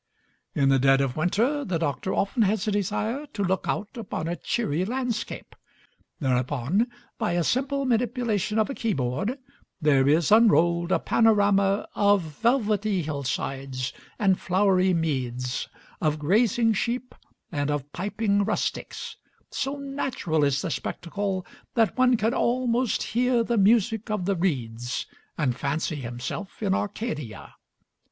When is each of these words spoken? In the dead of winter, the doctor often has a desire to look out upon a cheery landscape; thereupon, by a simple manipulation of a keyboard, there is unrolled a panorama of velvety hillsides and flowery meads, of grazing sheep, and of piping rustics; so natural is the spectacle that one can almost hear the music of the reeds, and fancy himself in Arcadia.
In 0.55 0.69
the 0.69 0.79
dead 0.79 0.99
of 0.99 1.15
winter, 1.15 1.63
the 1.63 1.77
doctor 1.77 2.11
often 2.11 2.41
has 2.41 2.67
a 2.67 2.71
desire 2.71 3.27
to 3.33 3.43
look 3.43 3.65
out 3.69 3.95
upon 3.95 4.27
a 4.27 4.35
cheery 4.35 4.83
landscape; 4.83 5.55
thereupon, 6.19 6.87
by 7.19 7.33
a 7.33 7.43
simple 7.43 7.85
manipulation 7.85 8.57
of 8.57 8.67
a 8.67 8.73
keyboard, 8.73 9.37
there 9.79 10.07
is 10.07 10.31
unrolled 10.31 10.91
a 10.91 10.97
panorama 10.97 11.87
of 11.93 12.23
velvety 12.23 13.03
hillsides 13.03 13.93
and 14.17 14.39
flowery 14.39 14.91
meads, 14.91 15.67
of 16.01 16.17
grazing 16.17 16.73
sheep, 16.73 17.13
and 17.51 17.69
of 17.69 17.93
piping 17.93 18.43
rustics; 18.43 19.17
so 19.51 19.77
natural 19.77 20.43
is 20.43 20.63
the 20.63 20.71
spectacle 20.71 21.45
that 21.75 21.95
one 21.95 22.17
can 22.17 22.33
almost 22.33 23.03
hear 23.03 23.43
the 23.43 23.55
music 23.59 24.09
of 24.09 24.25
the 24.25 24.35
reeds, 24.35 25.05
and 25.37 25.55
fancy 25.55 25.97
himself 25.97 26.63
in 26.63 26.73
Arcadia. 26.73 27.53